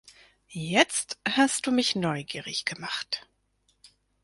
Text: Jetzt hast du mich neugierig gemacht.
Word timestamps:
Jetzt 0.47 1.19
hast 1.29 1.67
du 1.67 1.71
mich 1.71 1.93
neugierig 1.95 2.65
gemacht. 2.65 3.27